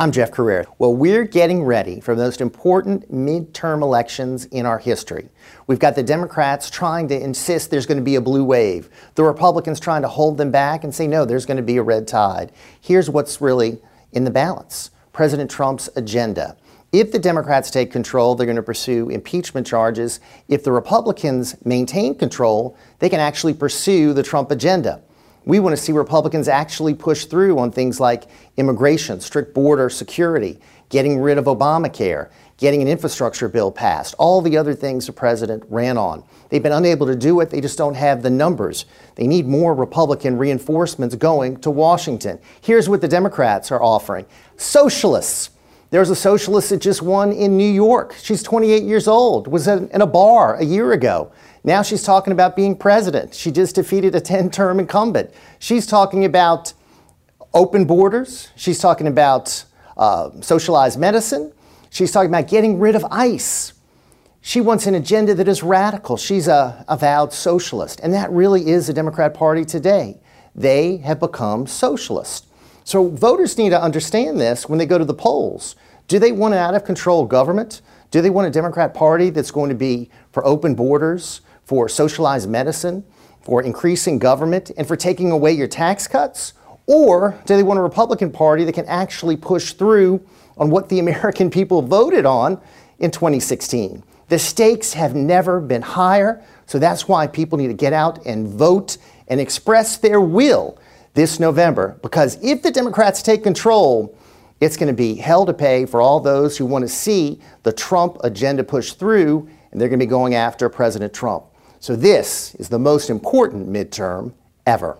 [0.00, 0.64] I'm Jeff Crouere.
[0.78, 5.28] Well, we're getting ready for the most important midterm elections in our history.
[5.66, 9.24] We've got the Democrats trying to insist there's going to be a blue wave, the
[9.24, 12.08] Republicans trying to hold them back and say, no, there's going to be a red
[12.08, 12.50] tide.
[12.80, 13.78] Here's what's really
[14.12, 16.56] in the balance President Trump's agenda.
[16.92, 20.18] If the Democrats take control, they're going to pursue impeachment charges.
[20.48, 25.02] If the Republicans maintain control, they can actually pursue the Trump agenda.
[25.44, 28.24] We want to see Republicans actually push through on things like
[28.56, 30.60] immigration, strict border security,
[30.90, 35.62] getting rid of Obamacare, getting an infrastructure bill passed, all the other things the president
[35.70, 36.22] ran on.
[36.50, 38.84] They've been unable to do it, they just don't have the numbers.
[39.14, 42.38] They need more Republican reinforcements going to Washington.
[42.60, 44.26] Here's what the Democrats are offering
[44.58, 45.50] socialists.
[45.90, 48.14] There's a socialist that just won in New York.
[48.22, 51.32] She's 28 years old, was in a bar a year ago.
[51.64, 53.34] Now she's talking about being president.
[53.34, 55.30] She just defeated a 10 term incumbent.
[55.58, 56.72] She's talking about
[57.52, 58.48] open borders.
[58.54, 59.64] She's talking about
[59.96, 61.52] uh, socialized medicine.
[61.90, 63.72] She's talking about getting rid of ICE.
[64.42, 66.16] She wants an agenda that is radical.
[66.16, 68.00] She's a avowed socialist.
[68.00, 70.20] And that really is the Democrat Party today.
[70.54, 72.46] They have become socialist.
[72.84, 75.76] So voters need to understand this when they go to the polls.
[76.08, 77.82] Do they want an out of control government?
[78.10, 82.48] Do they want a Democrat Party that's going to be for open borders, for socialized
[82.48, 83.04] medicine,
[83.42, 86.52] for increasing government, and for taking away your tax cuts?
[86.86, 90.98] Or do they want a Republican Party that can actually push through on what the
[91.04, 92.60] American people voted on
[92.98, 94.02] in 2016?
[94.28, 98.48] The stakes have never been higher, so that's why people need to get out and
[98.48, 98.96] vote
[99.28, 100.76] and express their will
[101.14, 101.98] this November.
[102.02, 104.16] Because if the Democrats take control,
[104.60, 107.72] it's going to be hell to pay for all those who want to see the
[107.72, 111.44] Trump agenda pushed through, and they're going to be going after President Trump.
[111.78, 114.34] So this is the most important midterm
[114.66, 114.98] ever.